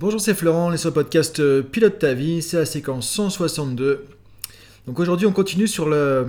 Bonjour, 0.00 0.18
c'est 0.18 0.32
Florent, 0.32 0.70
les 0.70 0.78
sur 0.78 0.88
le 0.88 0.94
podcast 0.94 1.40
euh, 1.40 1.60
Pilote 1.60 1.98
ta 1.98 2.14
vie, 2.14 2.40
c'est 2.40 2.56
la 2.56 2.64
séquence 2.64 3.06
162. 3.06 4.06
Donc 4.86 4.98
aujourd'hui, 4.98 5.26
on 5.26 5.32
continue 5.32 5.68
sur 5.68 5.90
le, 5.90 6.26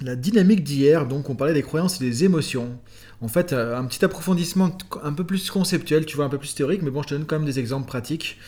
la 0.00 0.14
dynamique 0.14 0.62
d'hier, 0.62 1.04
donc 1.08 1.28
on 1.30 1.34
parlait 1.34 1.52
des 1.52 1.64
croyances 1.64 2.00
et 2.00 2.04
des 2.04 2.22
émotions. 2.22 2.78
En 3.22 3.26
fait, 3.26 3.52
euh, 3.52 3.76
un 3.76 3.84
petit 3.86 4.04
approfondissement 4.04 4.78
un 5.02 5.12
peu 5.12 5.24
plus 5.24 5.50
conceptuel, 5.50 6.06
tu 6.06 6.14
vois, 6.14 6.26
un 6.26 6.28
peu 6.28 6.38
plus 6.38 6.54
théorique, 6.54 6.82
mais 6.82 6.92
bon, 6.92 7.02
je 7.02 7.08
te 7.08 7.14
donne 7.14 7.26
quand 7.26 7.34
même 7.34 7.44
des 7.44 7.58
exemples 7.58 7.88
pratiques 7.88 8.38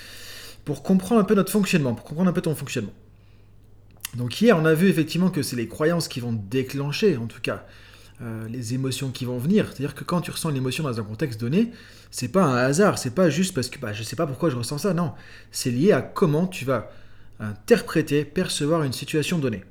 pour 0.65 0.85
comprendre 0.85 1.21
un 1.21 1.25
peu 1.25 1.35
notre 1.35 1.51
fonctionnement, 1.51 1.93
pour 1.93 2.05
comprendre 2.05 2.31
un 2.31 2.33
peu 2.33 2.43
ton 2.43 2.55
fonctionnement. 2.55 2.95
Donc 4.15 4.41
hier, 4.41 4.57
on 4.57 4.65
a 4.67 4.75
vu 4.75 4.89
effectivement 4.89 5.31
que 5.31 5.43
c'est 5.43 5.57
les 5.57 5.67
croyances 5.67 6.07
qui 6.07 6.21
vont 6.21 6.33
déclencher, 6.33 7.17
en 7.17 7.27
tout 7.27 7.41
cas, 7.41 7.67
euh, 8.23 8.47
les 8.49 8.75
émotions 8.75 9.11
qui 9.11 9.25
vont 9.25 9.39
venir. 9.39 9.67
C'est-à-dire 9.67 9.95
que 9.95 10.05
quand 10.05 10.21
tu 10.21 10.31
ressens 10.31 10.51
une 10.51 10.57
émotion 10.57 10.85
dans 10.85 11.01
un 11.01 11.05
contexte 11.05 11.41
donné, 11.41 11.73
c'est 12.11 12.29
pas 12.29 12.45
un 12.45 12.57
hasard, 12.57 12.99
c'est 12.99 13.15
pas 13.15 13.31
juste 13.31 13.55
parce 13.55 13.69
que 13.69 13.79
bah, 13.79 13.93
je 13.93 14.03
sais 14.03 14.17
pas 14.17 14.27
pourquoi 14.27 14.51
je 14.51 14.57
ressens 14.57 14.79
ça, 14.79 14.95
non. 14.95 15.13
C'est 15.51 15.71
lié 15.71 15.93
à 15.93 16.03
comment 16.03 16.47
tu 16.47 16.65
vas 16.65 16.91
interpréter, 17.41 18.25
percevoir 18.25 18.85
une 18.85 18.93
situation 18.93 19.39
donnée. 19.39 19.65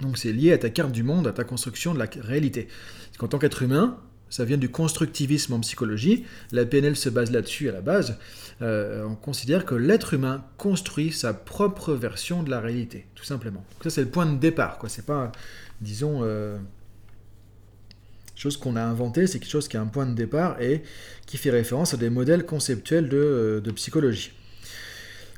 Donc 0.00 0.18
c'est 0.18 0.32
lié 0.32 0.52
à 0.52 0.58
ta 0.58 0.68
carte 0.68 0.92
du 0.92 1.02
monde, 1.02 1.26
à 1.26 1.32
ta 1.32 1.44
construction 1.44 1.94
de 1.94 1.98
la 1.98 2.06
réalité. 2.20 2.68
En 3.20 3.28
tant 3.28 3.38
qu'être 3.38 3.62
humain, 3.62 3.98
ça 4.28 4.44
vient 4.44 4.56
du 4.56 4.70
constructivisme 4.70 5.52
en 5.52 5.60
psychologie, 5.60 6.24
la 6.50 6.64
PNL 6.64 6.96
se 6.96 7.08
base 7.08 7.30
là-dessus 7.30 7.68
à 7.68 7.72
la 7.72 7.82
base, 7.82 8.18
euh, 8.62 9.04
on 9.04 9.14
considère 9.14 9.64
que 9.64 9.74
l'être 9.74 10.14
humain 10.14 10.44
construit 10.56 11.12
sa 11.12 11.34
propre 11.34 11.92
version 11.92 12.42
de 12.42 12.50
la 12.50 12.60
réalité, 12.60 13.06
tout 13.14 13.24
simplement. 13.24 13.64
ça 13.82 13.90
c'est 13.90 14.02
le 14.02 14.08
point 14.08 14.26
de 14.26 14.38
départ, 14.38 14.78
quoi. 14.78 14.88
C'est 14.88 15.06
pas, 15.06 15.30
disons, 15.80 16.20
euh, 16.22 16.58
chose 18.42 18.56
qu'on 18.56 18.76
a 18.76 18.82
inventé, 18.82 19.26
c'est 19.26 19.38
quelque 19.38 19.50
chose 19.50 19.68
qui 19.68 19.76
a 19.76 19.80
un 19.80 19.86
point 19.86 20.06
de 20.06 20.14
départ 20.14 20.60
et 20.60 20.82
qui 21.26 21.36
fait 21.36 21.50
référence 21.50 21.94
à 21.94 21.96
des 21.96 22.10
modèles 22.10 22.44
conceptuels 22.44 23.08
de, 23.08 23.16
euh, 23.16 23.72
psychologie. 23.74 24.32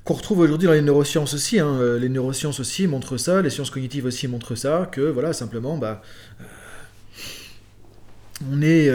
Qu'on 0.04 0.14
retrouve 0.14 0.40
aujourd'hui 0.40 0.66
dans 0.66 0.74
les 0.74 0.82
neurosciences 0.82 1.34
aussi. 1.34 1.60
Hein. 1.60 1.78
Euh, 1.80 1.98
les 1.98 2.08
neurosciences 2.08 2.60
aussi 2.60 2.86
montrent 2.86 3.16
ça, 3.16 3.42
les 3.42 3.50
sciences 3.50 3.70
cognitives 3.70 4.06
aussi 4.06 4.26
montrent 4.28 4.54
ça, 4.54 4.88
que 4.90 5.02
voilà, 5.02 5.32
simplement, 5.32 5.76
bah, 5.76 6.02
euh, 8.42 8.46
on 8.52 8.62
est 8.62 8.90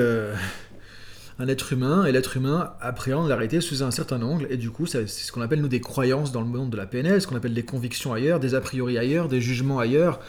un 1.41 1.47
être 1.47 1.71
humain 1.71 2.05
et 2.05 2.11
l'être 2.11 2.35
humain 2.35 2.73
appréhende 2.81 3.29
la 3.29 3.35
réalité 3.35 3.61
sous 3.61 3.81
un 3.81 3.91
certain 3.91 4.21
angle 4.21 4.45
et 4.49 4.57
du 4.57 4.71
coup 4.71 4.85
c'est 4.85 5.07
ce 5.07 5.31
qu'on 5.31 5.39
appelle 5.39 5.61
nous 5.61 5.69
des 5.69 5.79
croyances 5.79 6.33
dans 6.33 6.41
le 6.41 6.47
monde 6.47 6.69
de 6.69 6.75
la 6.75 6.85
PNL, 6.85 7.21
ce 7.21 7.27
qu'on 7.27 7.37
appelle 7.37 7.53
des 7.53 7.63
convictions 7.63 8.11
ailleurs, 8.11 8.41
des 8.41 8.55
a 8.55 8.61
priori 8.61 8.97
ailleurs, 8.97 9.29
des 9.29 9.39
jugements 9.39 9.79
ailleurs. 9.79 10.19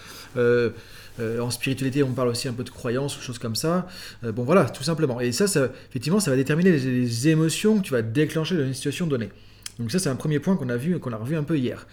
En 1.18 1.50
spiritualité, 1.50 2.02
on 2.02 2.12
parle 2.12 2.28
aussi 2.28 2.48
un 2.48 2.52
peu 2.52 2.64
de 2.64 2.70
croyances 2.70 3.16
ou 3.18 3.20
choses 3.20 3.38
comme 3.38 3.56
ça. 3.56 3.86
Euh, 4.24 4.32
bon, 4.32 4.44
voilà, 4.44 4.64
tout 4.64 4.82
simplement. 4.82 5.20
Et 5.20 5.32
ça, 5.32 5.44
effectivement, 5.88 6.20
ça 6.20 6.30
va 6.30 6.36
déterminer 6.36 6.72
les, 6.72 7.28
émotions 7.28 7.78
que 7.78 7.82
tu 7.82 7.92
vas 7.92 8.02
déclencher 8.02 8.56
dans 8.56 8.64
une 8.64 8.74
situation 8.74 9.06
donnée. 9.06 9.30
Donc 9.78 9.90
ça, 9.90 9.98
c'est 9.98 10.08
un 10.08 10.16
premier 10.16 10.38
point 10.38 10.56
qu'on 10.56 10.68
a 10.68 10.76
vu, 10.76 10.98
qu'on 10.98 11.12
a 11.12 11.16
revu 11.16 11.36
un 11.36 11.42
peu 11.42 11.58
hier. 11.58 11.86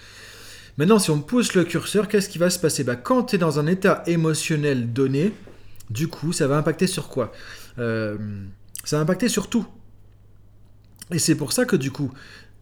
Maintenant, 0.77 0.99
si 0.99 1.09
on 1.09 1.21
pousse 1.21 1.55
le 1.55 1.63
curseur, 1.63 2.07
qu'est-ce 2.07 2.29
qui 2.29 2.37
va 2.37 2.49
se 2.49 2.59
passer? 2.59 2.83
Bah, 2.83 2.95
Quand 2.95 3.23
tu 3.23 3.35
es 3.35 3.39
dans 3.39 3.59
un 3.59 3.67
état 3.67 4.03
émotionnel 4.05 4.93
donné, 4.93 5.33
du 5.89 6.07
coup, 6.07 6.33
ça 6.33 6.47
va 6.47 6.57
impacter 6.57 6.87
sur 6.87 7.07
quoi? 7.07 7.31
Euh, 7.79 8.17
Ça 8.83 8.97
va 8.97 9.03
impacter 9.03 9.27
sur 9.27 9.49
tout. 9.49 9.65
Et 11.11 11.19
c'est 11.19 11.35
pour 11.35 11.53
ça 11.53 11.65
que 11.65 11.75
du 11.75 11.91
coup, 11.91 12.11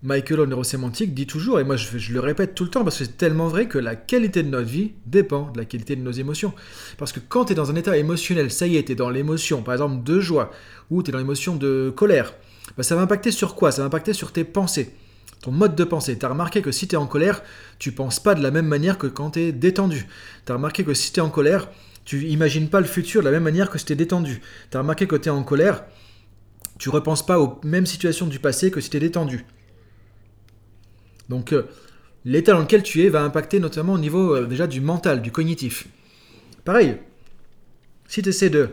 Michael 0.06 0.42
en 0.42 0.46
neurosémantique 0.46 1.14
dit 1.14 1.26
toujours, 1.26 1.60
et 1.60 1.64
moi 1.64 1.76
je, 1.78 2.14
le 2.14 2.20
répète 2.20 2.54
tout 2.54 2.64
le 2.64 2.70
temps 2.70 2.84
parce 2.84 3.00
que 3.00 3.06
c'est 3.06 3.18
tellement 3.18 3.48
vrai 3.48 3.68
que 3.68 3.80
la 3.80 3.96
qualité 3.96 4.44
de 4.44 4.50
notre 4.50 4.68
vie 4.68 4.92
dépend 5.08 5.52
de 5.52 5.58
la 5.58 5.66
qualité 5.66 5.96
de 5.96 6.02
nos 6.02 6.12
émotions. 6.12 6.54
Parce 6.98 7.12
que 7.12 7.20
quand 7.20 7.46
tu 7.46 7.54
es 7.54 7.56
dans 7.56 7.72
un 7.72 7.76
état 7.76 7.98
émotionnel, 7.98 8.52
ça 8.52 8.68
y 8.68 8.78
est, 8.78 8.84
tu 8.84 8.92
es 8.92 8.96
dans 8.96 9.10
l'émotion, 9.10 9.64
par 9.64 9.74
exemple 9.74 10.04
de 10.04 10.20
joie, 10.20 10.52
ou 10.92 11.02
tu 11.02 11.10
es 11.10 11.12
dans 11.12 11.18
l'émotion 11.18 11.56
de 11.56 11.92
colère, 11.96 12.34
bah, 12.78 12.84
ça 12.84 12.96
va 12.96 13.02
impacter 13.02 13.32
sur 13.32 13.56
quoi? 13.56 13.72
Ça 13.72 13.82
va 13.82 13.88
impacter 13.88 14.14
sur 14.14 14.32
tes 14.32 14.44
pensées, 14.44 14.94
ton 15.42 15.52
mode 15.52 15.76
de 15.76 15.84
pensée. 15.84 16.18
Tu 16.18 16.26
as 16.26 16.30
remarqué 16.30 16.62
que 16.62 16.72
si 16.72 16.88
tu 16.88 16.94
es 16.94 16.98
en 16.98 17.08
colère, 17.08 17.42
tu 17.80 17.92
penses 17.92 18.20
pas 18.20 18.36
de 18.36 18.44
la 18.44 18.52
même 18.52 18.68
manière 18.68 19.00
que 19.00 19.08
quand 19.08 19.32
tu 19.32 19.40
es 19.40 19.52
détendu. 19.52 20.08
Tu 20.46 20.52
as 20.52 20.56
remarqué 20.56 20.84
que 20.84 20.94
si 20.94 21.12
tu 21.12 21.20
es 21.20 21.24
en 21.24 21.30
colère, 21.30 21.68
tu 22.04 22.28
imagines 22.28 22.70
pas 22.70 22.80
le 22.80 22.86
futur 22.86 23.22
de 23.22 23.26
la 23.26 23.32
même 23.32 23.44
manière 23.44 23.72
que 23.72 23.80
si 23.80 23.86
tu 23.86 23.94
es 23.94 23.96
détendu. 23.96 24.42
Tu 24.70 24.78
as 24.78 24.82
remarqué 24.82 25.08
que 25.08 25.16
tu 25.16 25.30
es 25.30 25.32
en 25.32 25.44
colère, 25.44 25.84
tu 26.78 26.90
repenses 26.90 27.26
pas 27.26 27.40
aux 27.40 27.60
mêmes 27.64 27.88
situations 27.88 28.28
du 28.28 28.38
passé 28.38 28.70
que 28.70 28.82
si 28.82 28.92
tu 28.92 28.98
es 28.98 29.00
détendu. 29.00 29.46
Donc 31.30 31.54
euh, 31.54 31.64
l'état 32.24 32.54
dans 32.54 32.60
lequel 32.60 32.84
tu 32.84 33.04
es 33.04 33.10
va 33.10 33.24
impacter 33.24 33.60
notamment 33.60 33.94
au 33.94 33.98
niveau 33.98 34.36
euh, 34.36 34.46
déjà 34.46 34.68
du 34.68 34.82
mental, 34.82 35.22
du 35.22 35.32
cognitif. 35.32 35.88
Pareil, 36.64 36.98
si 38.08 38.22
tu 38.22 38.30
essaies 38.30 38.50
de 38.50 38.70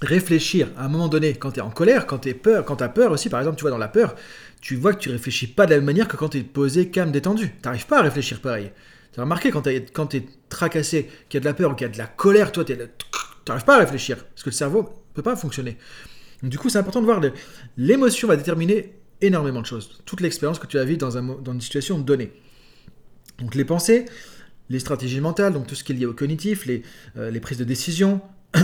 réfléchir 0.00 0.68
à 0.76 0.84
un 0.84 0.88
moment 0.88 1.08
donné, 1.08 1.34
quand 1.34 1.52
tu 1.52 1.58
es 1.58 1.62
en 1.62 1.70
colère, 1.70 2.06
quand 2.06 2.18
tu 2.18 2.34
peur, 2.34 2.64
quand 2.64 2.80
as 2.82 2.88
peur 2.88 3.12
aussi, 3.12 3.28
par 3.28 3.40
exemple, 3.40 3.56
tu 3.56 3.62
vois 3.62 3.70
dans 3.70 3.78
la 3.78 3.88
peur, 3.88 4.14
tu 4.60 4.76
vois 4.76 4.92
que 4.92 5.00
tu 5.00 5.10
réfléchis 5.10 5.46
pas 5.46 5.66
de 5.66 5.70
la 5.70 5.76
même 5.76 5.86
manière 5.86 6.08
que 6.08 6.16
quand 6.16 6.30
tu 6.30 6.38
es 6.38 6.42
posé, 6.42 6.88
calme, 6.88 7.10
détendu. 7.10 7.48
Tu 7.48 7.54
n'arrives 7.64 7.86
pas 7.86 7.98
à 7.98 8.02
réfléchir 8.02 8.40
pareil. 8.40 8.70
Tu 9.12 9.20
as 9.20 9.22
remarqué 9.22 9.50
quand 9.50 9.62
tu 9.62 10.16
es 10.16 10.26
tracassé, 10.48 11.08
qu'il 11.28 11.38
y 11.38 11.38
a 11.38 11.40
de 11.40 11.44
la 11.44 11.54
peur, 11.54 11.74
qu'il 11.74 11.86
y 11.86 11.90
a 11.90 11.92
de 11.92 11.98
la 11.98 12.06
colère, 12.06 12.52
toi, 12.52 12.64
tu 12.64 12.76
n'arrives 12.76 13.64
pas 13.64 13.76
à 13.76 13.78
réfléchir, 13.78 14.24
parce 14.24 14.42
que 14.42 14.50
le 14.50 14.54
cerveau 14.54 14.88
peut 15.14 15.22
pas 15.22 15.36
fonctionner. 15.36 15.76
du 16.42 16.58
coup, 16.58 16.68
c'est 16.68 16.78
important 16.78 17.00
de 17.00 17.06
voir 17.06 17.20
l'émotion 17.76 18.28
va 18.28 18.36
déterminer 18.36 18.97
énormément 19.20 19.60
de 19.60 19.66
choses. 19.66 20.00
Toute 20.04 20.20
l'expérience 20.20 20.58
que 20.58 20.66
tu 20.66 20.78
as 20.78 20.84
vécue 20.84 20.98
dans, 20.98 21.10
une 21.16 21.60
situation 21.60 21.98
donnée. 21.98 22.32
Donc 23.38 23.54
les 23.54 23.64
pensées, 23.64 24.06
les 24.68 24.78
stratégies 24.78 25.20
mentales, 25.20 25.52
donc 25.52 25.66
tout 25.66 25.74
ce 25.74 25.84
qui 25.84 25.92
est 25.92 25.94
lié 25.94 26.06
au 26.06 26.12
cognitif, 26.12 26.66
les, 26.66 26.82
euh, 27.16 27.30
les 27.30 27.40
prises 27.40 27.58
de 27.58 27.64
décision, 27.64 28.20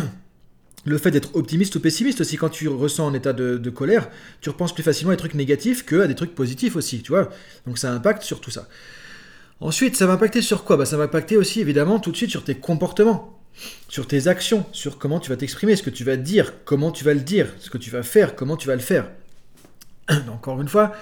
le 0.84 0.98
fait 0.98 1.10
d'être 1.10 1.34
optimiste 1.34 1.74
ou 1.76 1.80
pessimiste 1.80 2.20
aussi. 2.20 2.36
Quand 2.36 2.48
tu 2.48 2.68
ressens 2.68 3.08
un 3.08 3.14
état 3.14 3.32
de, 3.32 3.70
colère, 3.70 4.10
tu 4.40 4.50
repenses 4.50 4.74
plus 4.74 4.82
facilement 4.82 5.12
à 5.12 5.14
des 5.14 5.18
trucs 5.18 5.34
négatifs 5.34 5.84
que 5.84 6.00
à 6.00 6.06
des 6.06 6.14
trucs 6.14 6.34
positifs 6.34 6.76
aussi, 6.76 7.02
tu 7.02 7.12
vois. 7.12 7.30
Donc 7.66 7.78
ça 7.78 7.92
impacte 7.92 8.22
sur 8.22 8.40
tout 8.40 8.50
ça. 8.50 8.68
Ensuite, 9.60 9.96
ça 9.96 10.06
va 10.06 10.14
impacter 10.14 10.42
sur 10.42 10.64
quoi? 10.64 10.76
Bah, 10.76 10.84
Ça 10.84 10.96
va 10.96 11.04
impacter 11.04 11.36
aussi 11.36 11.60
évidemment 11.60 12.00
tout 12.00 12.10
de 12.10 12.16
suite 12.16 12.30
sur 12.30 12.44
tes 12.44 12.56
comportements, 12.56 13.40
sur 13.88 14.06
tes 14.06 14.28
actions, 14.28 14.66
sur 14.72 14.98
comment 14.98 15.20
tu 15.20 15.30
vas 15.30 15.36
t'exprimer, 15.36 15.76
ce 15.76 15.82
que 15.82 15.90
tu 15.90 16.04
vas 16.04 16.16
dire, 16.16 16.52
comment 16.64 16.90
tu 16.90 17.04
vas 17.04 17.14
le 17.14 17.20
dire, 17.20 17.48
ce 17.60 17.70
que 17.70 17.78
tu 17.78 17.90
vas 17.90 18.02
faire, 18.02 18.34
comment 18.34 18.56
tu 18.56 18.66
vas 18.66 18.74
le 18.74 18.82
faire. 18.82 19.08
Encore 20.32 20.60
une 20.60 20.68
fois, 20.68 20.92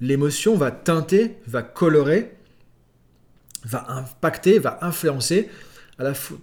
l'émotion 0.00 0.56
va 0.56 0.70
teinter, 0.70 1.36
va 1.46 1.62
colorer, 1.62 2.36
va 3.64 3.90
impacter, 3.90 4.58
va 4.58 4.78
influencer 4.82 5.48
à 5.98 6.04
la 6.04 6.14
fois 6.14 6.38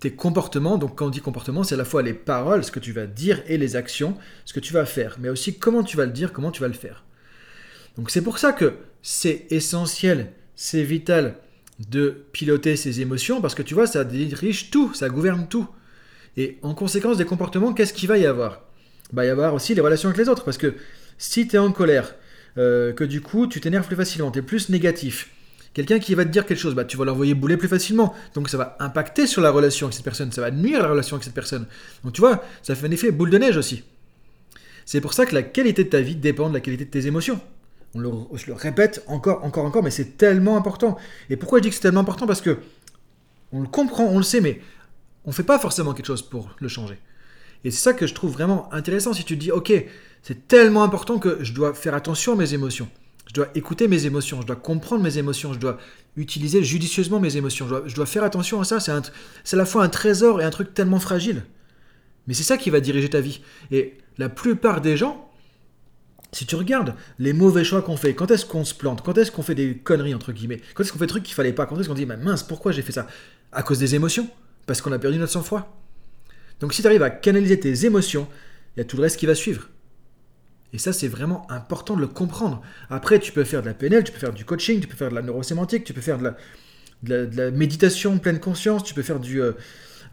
tes 0.00 0.12
comportements. 0.12 0.78
Donc 0.78 0.96
quand 0.98 1.06
on 1.06 1.10
dit 1.10 1.20
comportement, 1.20 1.62
c'est 1.62 1.76
à 1.76 1.78
la 1.78 1.84
fois 1.84 2.02
les 2.02 2.14
paroles, 2.14 2.64
ce 2.64 2.72
que 2.72 2.80
tu 2.80 2.92
vas 2.92 3.06
dire, 3.06 3.42
et 3.46 3.56
les 3.56 3.76
actions, 3.76 4.16
ce 4.44 4.52
que 4.52 4.60
tu 4.60 4.72
vas 4.72 4.84
faire, 4.84 5.16
mais 5.20 5.28
aussi 5.28 5.58
comment 5.58 5.84
tu 5.84 5.96
vas 5.96 6.06
le 6.06 6.12
dire, 6.12 6.32
comment 6.32 6.50
tu 6.50 6.60
vas 6.60 6.68
le 6.68 6.74
faire. 6.74 7.04
Donc 7.96 8.10
c'est 8.10 8.22
pour 8.22 8.38
ça 8.38 8.52
que 8.52 8.74
c'est 9.02 9.46
essentiel, 9.50 10.32
c'est 10.56 10.82
vital 10.82 11.36
de 11.88 12.24
piloter 12.32 12.76
ses 12.76 13.00
émotions, 13.00 13.40
parce 13.40 13.54
que 13.54 13.62
tu 13.62 13.74
vois, 13.74 13.86
ça 13.86 14.04
dirige 14.04 14.70
tout, 14.70 14.92
ça 14.92 15.08
gouverne 15.08 15.46
tout. 15.48 15.68
Et 16.36 16.58
en 16.62 16.74
conséquence 16.74 17.16
des 17.16 17.24
comportements, 17.24 17.72
qu'est-ce 17.72 17.92
qu'il 17.92 18.08
va 18.08 18.18
y 18.18 18.26
avoir? 18.26 18.62
Il 19.12 19.16
va 19.16 19.24
y 19.24 19.28
avoir 19.28 19.54
aussi 19.54 19.74
les 19.74 19.80
relations 19.80 20.08
avec 20.08 20.18
les 20.18 20.28
autres, 20.28 20.44
parce 20.44 20.58
que 20.58 20.74
si 21.22 21.46
tu 21.46 21.54
es 21.54 21.58
en 21.58 21.70
colère, 21.70 22.16
euh, 22.58 22.92
que 22.92 23.04
du 23.04 23.20
coup 23.20 23.46
tu 23.46 23.60
t'énerves 23.60 23.86
plus 23.86 23.96
facilement, 23.96 24.32
tu 24.32 24.40
es 24.40 24.42
plus 24.42 24.68
négatif, 24.68 25.30
quelqu'un 25.72 26.00
qui 26.00 26.16
va 26.16 26.24
te 26.24 26.30
dire 26.30 26.44
quelque 26.44 26.58
chose, 26.58 26.74
bah, 26.74 26.84
tu 26.84 26.96
vas 26.96 27.04
l'envoyer 27.04 27.34
bouler 27.34 27.56
plus 27.56 27.68
facilement. 27.68 28.12
Donc 28.34 28.48
ça 28.48 28.56
va 28.58 28.76
impacter 28.80 29.28
sur 29.28 29.40
la 29.40 29.50
relation 29.50 29.86
avec 29.86 29.94
cette 29.94 30.04
personne, 30.04 30.32
ça 30.32 30.40
va 30.40 30.50
nuire 30.50 30.80
à 30.80 30.82
la 30.82 30.88
relation 30.88 31.14
avec 31.14 31.24
cette 31.24 31.34
personne. 31.34 31.66
Donc 32.02 32.12
tu 32.12 32.20
vois, 32.20 32.42
ça 32.62 32.74
fait 32.74 32.88
un 32.88 32.90
effet 32.90 33.12
boule 33.12 33.30
de 33.30 33.38
neige 33.38 33.56
aussi. 33.56 33.84
C'est 34.84 35.00
pour 35.00 35.14
ça 35.14 35.24
que 35.24 35.34
la 35.34 35.44
qualité 35.44 35.84
de 35.84 35.90
ta 35.90 36.00
vie 36.00 36.16
dépend 36.16 36.48
de 36.48 36.54
la 36.54 36.60
qualité 36.60 36.84
de 36.84 36.90
tes 36.90 37.06
émotions. 37.06 37.40
On 37.94 38.00
le, 38.00 38.10
le 38.48 38.54
répète 38.54 39.04
encore, 39.06 39.44
encore, 39.44 39.64
encore, 39.64 39.84
mais 39.84 39.92
c'est 39.92 40.16
tellement 40.16 40.56
important. 40.56 40.96
Et 41.30 41.36
pourquoi 41.36 41.58
je 41.58 41.62
dis 41.62 41.68
que 41.68 41.76
c'est 41.76 41.82
tellement 41.82 42.00
important? 42.00 42.26
Parce 42.26 42.40
que 42.40 42.58
on 43.52 43.60
le 43.60 43.68
comprend, 43.68 44.06
on 44.06 44.16
le 44.16 44.24
sait, 44.24 44.40
mais 44.40 44.60
on 45.24 45.30
ne 45.30 45.34
fait 45.34 45.44
pas 45.44 45.60
forcément 45.60 45.92
quelque 45.94 46.06
chose 46.06 46.22
pour 46.22 46.56
le 46.58 46.68
changer. 46.68 46.98
Et 47.64 47.70
c'est 47.70 47.80
ça 47.82 47.92
que 47.92 48.06
je 48.06 48.14
trouve 48.14 48.32
vraiment 48.32 48.72
intéressant 48.72 49.12
si 49.12 49.24
tu 49.24 49.34
te 49.34 49.40
dis, 49.40 49.50
ok, 49.50 49.72
c'est 50.22 50.48
tellement 50.48 50.82
important 50.82 51.18
que 51.18 51.38
je 51.42 51.52
dois 51.52 51.74
faire 51.74 51.94
attention 51.94 52.32
à 52.32 52.36
mes 52.36 52.54
émotions. 52.54 52.88
Je 53.26 53.34
dois 53.34 53.48
écouter 53.54 53.88
mes 53.88 54.04
émotions, 54.04 54.40
je 54.42 54.46
dois 54.46 54.56
comprendre 54.56 55.02
mes 55.02 55.16
émotions, 55.18 55.52
je 55.52 55.58
dois 55.58 55.78
utiliser 56.16 56.62
judicieusement 56.62 57.20
mes 57.20 57.36
émotions. 57.36 57.66
Je 57.86 57.94
dois, 57.94 58.06
faire 58.06 58.24
attention 58.24 58.60
à 58.60 58.64
ça. 58.64 58.78
C'est 58.80 58.90
à 58.90 59.56
la 59.56 59.64
fois 59.64 59.84
un 59.84 59.88
trésor 59.88 60.40
et 60.40 60.44
un 60.44 60.50
truc 60.50 60.74
tellement 60.74 61.00
fragile. 61.00 61.44
Mais 62.26 62.34
c'est 62.34 62.42
ça 62.42 62.56
qui 62.56 62.70
va 62.70 62.80
diriger 62.80 63.08
ta 63.08 63.20
vie. 63.20 63.40
Et 63.70 63.98
la 64.18 64.28
plupart 64.28 64.80
des 64.80 64.96
gens, 64.96 65.30
si 66.32 66.46
tu 66.46 66.56
regardes 66.56 66.94
les 67.18 67.32
mauvais 67.32 67.64
choix 67.64 67.82
qu'on 67.82 67.96
fait, 67.96 68.14
quand 68.14 68.30
est-ce 68.30 68.44
qu'on 68.44 68.64
se 68.64 68.74
plante, 68.74 69.02
quand 69.02 69.16
est-ce 69.18 69.30
qu'on 69.30 69.42
fait 69.42 69.54
des 69.54 69.76
conneries, 69.78 70.14
entre 70.14 70.32
guillemets, 70.32 70.60
quand 70.74 70.82
est-ce 70.82 70.92
qu'on 70.92 70.98
fait 70.98 71.06
des 71.06 71.10
trucs 71.10 71.24
qu'il 71.24 71.34
fallait 71.34 71.52
pas, 71.52 71.66
quand 71.66 71.78
est-ce 71.78 71.88
qu'on 71.88 71.94
dit, 71.94 72.06
mince, 72.06 72.42
pourquoi 72.42 72.72
j'ai 72.72 72.82
fait 72.82 72.92
ça? 72.92 73.06
À 73.50 73.62
cause 73.62 73.78
des 73.78 73.94
émotions? 73.94 74.28
Parce 74.66 74.80
qu'on 74.80 74.92
a 74.92 74.98
perdu 74.98 75.18
notre 75.18 75.32
sang-froid. 75.32 75.81
Donc 76.60 76.74
si 76.74 76.82
tu 76.82 76.88
arrives 76.88 77.02
à 77.02 77.10
canaliser 77.10 77.58
tes 77.58 77.86
émotions, 77.86 78.28
il 78.76 78.80
y 78.80 78.82
a 78.82 78.84
tout 78.84 78.96
le 78.96 79.02
reste 79.02 79.18
qui 79.18 79.26
va 79.26 79.34
suivre. 79.34 79.68
Et 80.72 80.78
ça, 80.78 80.92
c'est 80.92 81.08
vraiment 81.08 81.50
important 81.50 81.96
de 81.96 82.00
le 82.00 82.06
comprendre. 82.06 82.62
Après, 82.88 83.18
tu 83.18 83.30
peux 83.32 83.44
faire 83.44 83.60
de 83.60 83.66
la 83.66 83.74
PNL, 83.74 84.04
tu 84.04 84.12
peux 84.12 84.18
faire 84.18 84.32
du 84.32 84.44
coaching, 84.44 84.80
tu 84.80 84.86
peux 84.86 84.96
faire 84.96 85.10
de 85.10 85.14
la 85.14 85.22
neurosémantique, 85.22 85.84
tu 85.84 85.92
peux 85.92 86.00
faire 86.00 86.18
de 86.18 86.32
la, 87.04 87.50
méditation 87.50 88.18
pleine 88.18 88.40
conscience, 88.40 88.82
tu 88.82 88.94
peux 88.94 89.02
faire 89.02 89.20
du 89.20 89.42
euh, 89.42 89.52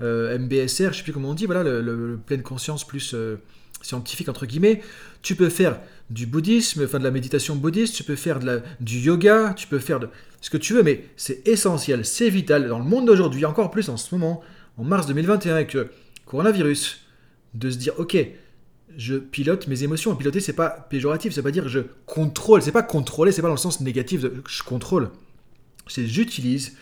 euh, 0.01 0.38
MBSR, 0.38 0.91
je 0.91 0.97
sais 0.97 1.03
plus 1.03 1.13
comment 1.13 1.30
on 1.30 1.33
dit, 1.33 1.45
voilà, 1.45 1.63
le, 1.63 2.19
pleine 2.25 2.41
conscience 2.41 2.86
plus 2.86 3.13
euh, 3.13 3.38
scientifique 3.81 4.27
entre 4.27 4.45
guillemets. 4.45 4.81
Tu 5.21 5.36
peux 5.36 5.50
faire 5.50 5.80
du 6.09 6.25
bouddhisme, 6.25 6.83
enfin 6.83 7.00
de 7.00 7.06
la 7.06 7.12
méditation 7.12 7.56
bouddhiste, 7.56 7.95
tu 7.95 8.03
peux 8.03 8.18
faire 8.18 8.39
du 8.81 9.00
yoga, 9.00 9.53
tu 9.56 9.68
peux 9.68 9.80
faire 9.80 10.01
de, 10.01 10.09
ce 10.41 10.50
que 10.50 10.57
tu 10.57 10.74
veux, 10.74 10.83
mais 10.83 11.06
c'est 11.15 11.47
essentiel, 11.47 12.06
c'est 12.06 12.30
vital 12.30 12.68
dans 12.68 12.80
le 12.80 12.86
monde 12.86 13.06
d'aujourd'hui, 13.06 13.45
encore 13.45 13.71
plus 13.71 13.88
en 13.88 13.95
ce 13.95 14.13
moment, 14.13 14.41
en 14.77 14.83
mars 14.83 15.07
2021 15.07 15.53
avec 15.53 15.74
le 15.74 15.89
coronavirus, 16.30 17.02
de 17.56 17.72
se 17.72 17.78
dire 17.78 17.94
ok, 17.98 18.18
je 18.96 19.16
pilote 19.16 19.68
mes 19.68 19.84
émotions. 19.84 20.16
Piloter, 20.16 20.40
c'est 20.40 20.54
pas 20.54 20.70
péjoratif, 20.70 21.34
c'est 21.34 21.42
pas 21.42 21.52
dire 21.52 21.68
je 21.68 21.80
contrôle, 22.06 22.62
c'est 22.62 22.72
pas 22.72 22.84
contrôler, 22.84 23.31
c'est 23.31 23.42
pas 23.42 23.48
dans 23.48 23.56
le 23.56 23.60
sens 23.60 23.81
négatif 23.81 24.22
de 24.22 24.42
je 24.48 24.64
contrôle. 24.64 25.10
C'est 25.88 26.06
j'utilise 26.06 26.78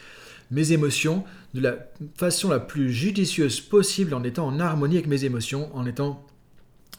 mes 0.52 0.74
émotions 0.74 1.24
de 1.54 1.62
la 1.62 1.78
façon 2.18 2.50
la 2.50 2.60
plus 2.60 2.92
judicieuse 2.92 3.62
possible 3.62 4.14
en 4.14 4.24
étant 4.24 4.48
en 4.48 4.60
harmonie 4.60 4.96
avec 4.96 5.08
mes 5.08 5.24
émotions, 5.24 5.74
en 5.76 5.86
étant 5.86 6.26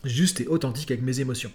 juste 0.05 0.41
et 0.41 0.47
authentique 0.47 0.91
avec 0.91 1.03
mes 1.03 1.21
émotions. 1.21 1.53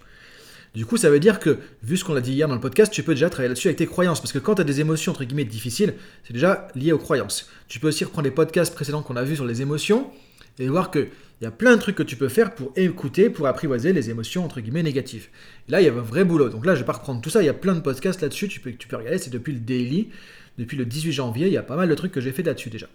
Du 0.76 0.88
coup, 0.88 0.98
ça 0.98 1.12
veut 1.12 1.20
dire 1.20 1.40
que, 1.40 1.60
vu 1.84 1.98
ce 1.98 2.04
qu'on 2.04 2.16
a 2.16 2.22
dit 2.22 2.34
hier 2.34 2.48
dans 2.48 2.56
le 2.56 2.62
podcast, 2.62 2.92
tu 2.92 3.04
peux 3.04 3.14
déjà 3.14 3.30
travailler 3.30 3.50
là-dessus 3.50 3.68
avec 3.68 3.78
tes 3.78 3.86
croyances. 3.86 4.20
Parce 4.20 4.32
que 4.32 4.40
quand 4.40 4.56
tu 4.56 4.62
as 4.62 4.66
des 4.66 4.80
émotions, 4.80 5.12
entre 5.12 5.24
guillemets, 5.24 5.46
difficiles, 5.46 5.94
c'est 6.24 6.34
déjà 6.34 6.68
lié 6.74 6.92
aux 6.92 6.98
croyances. 6.98 7.48
Tu 7.68 7.80
peux 7.80 7.90
aussi 7.90 8.04
reprendre 8.04 8.26
les 8.26 8.32
podcasts 8.32 8.74
précédents 8.74 9.04
qu'on 9.04 9.16
a 9.16 9.24
vus 9.24 9.36
sur 9.36 9.46
les 9.46 9.62
émotions 9.62 10.10
et 10.60 10.68
voir 10.68 10.92
qu'il 10.92 11.10
y 11.42 11.46
a 11.46 11.52
plein 11.52 11.76
de 11.76 11.82
trucs 11.82 11.96
que 11.96 12.04
tu 12.04 12.16
peux 12.16 12.30
faire 12.30 12.54
pour 12.54 12.72
écouter, 12.76 13.30
pour 13.30 13.48
apprivoiser 13.48 13.94
les 13.94 14.10
émotions, 14.10 14.46
entre 14.46 14.62
guillemets, 14.62 14.84
négatives. 14.84 15.30
Et 15.68 15.72
là, 15.72 15.82
il 15.82 15.86
y 15.86 15.90
a 15.90 15.94
un 15.94 16.02
vrai 16.02 16.24
boulot. 16.24 16.50
Donc 16.50 16.66
là, 16.66 16.76
je 16.76 16.82
vais 16.82 16.86
pas 16.86 16.94
reprendre 16.94 17.22
tout 17.22 17.30
ça. 17.30 17.42
Il 17.42 17.46
y 17.46 17.50
a 17.50 17.54
plein 17.54 17.76
de 17.76 17.80
podcasts 17.80 18.22
là-dessus. 18.22 18.48
Tu 18.48 18.60
peux, 18.60 18.72
tu 18.74 18.88
peux 18.88 18.96
regarder. 18.96 19.18
C'est 19.18 19.32
depuis 19.32 19.54
le 19.54 19.60
daily. 19.60 20.10
Depuis 20.58 20.78
le 20.78 20.86
18 20.86 21.12
janvier, 21.12 21.48
il 21.48 21.54
y 21.54 21.58
a 21.58 21.64
pas 21.64 21.76
mal 21.76 21.90
de 21.90 21.96
trucs 21.96 22.12
que 22.12 22.22
j'ai 22.22 22.32
fait 22.32 22.44
là-dessus 22.44 22.70
déjà. 22.70 22.88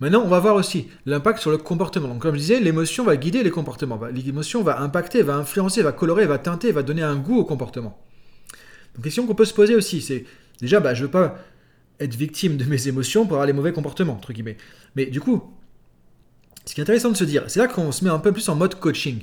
Maintenant, 0.00 0.22
on 0.24 0.28
va 0.28 0.40
voir 0.40 0.54
aussi 0.54 0.88
l'impact 1.04 1.40
sur 1.40 1.50
le 1.50 1.58
comportement. 1.58 2.08
Donc, 2.08 2.22
comme 2.22 2.34
je 2.34 2.40
disais, 2.40 2.60
l'émotion 2.60 3.04
va 3.04 3.18
guider 3.18 3.42
les 3.42 3.50
comportements. 3.50 4.00
L'émotion 4.10 4.62
va 4.62 4.80
impacter, 4.80 5.22
va 5.22 5.34
influencer, 5.34 5.82
va 5.82 5.92
colorer, 5.92 6.24
va 6.24 6.38
teinter, 6.38 6.72
va 6.72 6.82
donner 6.82 7.02
un 7.02 7.16
goût 7.16 7.36
au 7.36 7.44
comportement. 7.44 8.02
Donc, 8.94 9.04
question 9.04 9.26
qu'on 9.26 9.34
peut 9.34 9.44
se 9.44 9.52
poser 9.52 9.74
aussi, 9.74 10.00
c'est 10.00 10.24
déjà, 10.62 10.80
bah, 10.80 10.94
je 10.94 11.04
veux 11.04 11.10
pas 11.10 11.38
être 12.00 12.14
victime 12.14 12.56
de 12.56 12.64
mes 12.64 12.88
émotions 12.88 13.26
pour 13.26 13.34
avoir 13.34 13.46
les 13.46 13.52
mauvais 13.52 13.74
comportements, 13.74 14.14
entre 14.14 14.32
guillemets. 14.32 14.56
Mais 14.96 15.04
du 15.04 15.20
coup, 15.20 15.52
ce 16.70 16.74
qui 16.76 16.80
est 16.80 16.82
intéressant 16.82 17.10
de 17.10 17.16
se 17.16 17.24
dire, 17.24 17.42
c'est 17.48 17.58
là 17.58 17.66
qu'on 17.66 17.90
se 17.90 18.04
met 18.04 18.10
un 18.10 18.20
peu 18.20 18.30
plus 18.30 18.48
en 18.48 18.54
mode 18.54 18.76
coaching. 18.76 19.22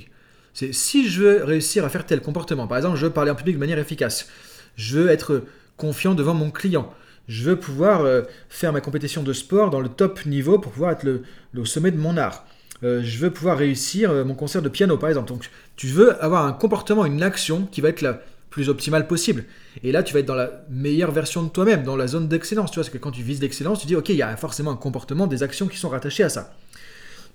C'est 0.52 0.74
si 0.74 1.08
je 1.08 1.22
veux 1.22 1.44
réussir 1.44 1.82
à 1.82 1.88
faire 1.88 2.04
tel 2.04 2.20
comportement, 2.20 2.66
par 2.66 2.76
exemple, 2.76 2.98
je 2.98 3.06
veux 3.06 3.12
parler 3.12 3.30
en 3.30 3.34
public 3.34 3.54
de 3.54 3.58
manière 3.58 3.78
efficace, 3.78 4.28
je 4.76 4.98
veux 4.98 5.08
être 5.08 5.44
confiant 5.78 6.14
devant 6.14 6.34
mon 6.34 6.50
client, 6.50 6.92
je 7.26 7.44
veux 7.44 7.56
pouvoir 7.56 8.02
euh, 8.02 8.20
faire 8.50 8.74
ma 8.74 8.82
compétition 8.82 9.22
de 9.22 9.32
sport 9.32 9.70
dans 9.70 9.80
le 9.80 9.88
top 9.88 10.26
niveau 10.26 10.58
pour 10.58 10.72
pouvoir 10.72 10.90
être 10.90 11.04
le, 11.04 11.22
au 11.56 11.64
sommet 11.64 11.90
de 11.90 11.96
mon 11.96 12.18
art. 12.18 12.44
Euh, 12.82 13.00
je 13.02 13.16
veux 13.16 13.30
pouvoir 13.30 13.56
réussir 13.56 14.10
euh, 14.10 14.24
mon 14.24 14.34
concert 14.34 14.60
de 14.60 14.68
piano, 14.68 14.98
par 14.98 15.08
exemple. 15.08 15.28
Donc, 15.28 15.48
tu 15.74 15.86
veux 15.86 16.22
avoir 16.22 16.44
un 16.44 16.52
comportement, 16.52 17.06
une 17.06 17.22
action 17.22 17.66
qui 17.72 17.80
va 17.80 17.88
être 17.88 18.02
la 18.02 18.20
plus 18.50 18.68
optimale 18.68 19.06
possible. 19.06 19.44
Et 19.82 19.90
là, 19.90 20.02
tu 20.02 20.12
vas 20.12 20.20
être 20.20 20.26
dans 20.26 20.34
la 20.34 20.64
meilleure 20.68 21.12
version 21.12 21.42
de 21.42 21.48
toi-même, 21.48 21.82
dans 21.82 21.96
la 21.96 22.08
zone 22.08 22.28
d'excellence. 22.28 22.72
Tu 22.72 22.74
vois, 22.74 22.84
parce 22.84 22.92
que 22.92 22.98
quand 22.98 23.10
tu 23.10 23.22
vises 23.22 23.40
l'excellence, 23.40 23.80
tu 23.80 23.86
dis, 23.86 23.96
OK, 23.96 24.10
il 24.10 24.16
y 24.16 24.22
a 24.22 24.36
forcément 24.36 24.70
un 24.70 24.76
comportement, 24.76 25.26
des 25.26 25.42
actions 25.42 25.66
qui 25.66 25.78
sont 25.78 25.88
rattachées 25.88 26.24
à 26.24 26.28
ça. 26.28 26.52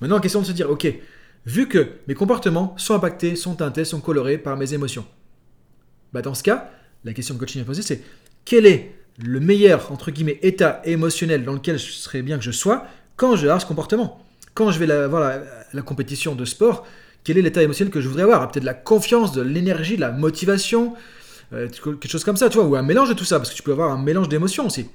Maintenant, 0.01 0.19
question 0.19 0.41
de 0.41 0.45
se 0.45 0.51
dire, 0.51 0.69
OK, 0.69 0.87
vu 1.45 1.67
que 1.67 1.89
mes 2.07 2.13
comportements 2.13 2.75
sont 2.77 2.95
impactés, 2.95 3.35
sont 3.35 3.55
teintés, 3.55 3.85
sont 3.85 4.01
colorés 4.01 4.37
par 4.37 4.57
mes 4.57 4.73
émotions, 4.73 5.05
bah 6.13 6.21
dans 6.21 6.33
ce 6.33 6.43
cas, 6.43 6.69
la 7.03 7.13
question 7.13 7.35
que 7.35 7.39
coaching 7.39 7.61
à 7.61 7.65
poser, 7.65 7.81
c'est 7.81 8.01
quel 8.45 8.65
est 8.65 8.95
le 9.21 9.39
meilleur, 9.39 9.91
entre 9.91 10.11
guillemets, 10.11 10.39
état 10.41 10.81
émotionnel 10.85 11.43
dans 11.43 11.53
lequel 11.53 11.77
je 11.77 11.91
serais 11.91 12.21
bien 12.21 12.37
que 12.37 12.43
je 12.43 12.51
sois 12.51 12.85
quand 13.15 13.35
je 13.35 13.47
vais 13.47 13.59
ce 13.59 13.65
comportement? 13.65 14.23
Quand 14.53 14.71
je 14.71 14.79
vais 14.79 14.91
avoir 14.91 15.39
la, 15.73 15.81
compétition 15.81 16.35
de 16.35 16.45
sport, 16.45 16.85
quel 17.23 17.37
est 17.37 17.41
l'état 17.41 17.63
émotionnel 17.63 17.91
que 17.91 18.01
je 18.01 18.07
voudrais 18.07 18.23
avoir? 18.23 18.51
Peut-être 18.51 18.63
de 18.63 18.67
la 18.67 18.73
confiance, 18.73 19.33
de 19.33 19.41
l'énergie, 19.41 19.95
de 19.95 20.01
la 20.01 20.11
motivation, 20.11 20.93
euh, 21.53 21.67
quelque 21.67 22.07
chose 22.07 22.23
comme 22.23 22.37
ça, 22.37 22.49
tu 22.49 22.59
ou 22.59 22.75
un 22.75 22.83
mélange 22.83 23.09
de 23.09 23.13
tout 23.13 23.25
ça, 23.25 23.37
parce 23.39 23.49
que 23.49 23.55
tu 23.55 23.63
peux 23.63 23.71
avoir 23.71 23.91
un 23.91 24.01
mélange 24.01 24.29
d'émotions 24.29 24.67
aussi. 24.67 24.87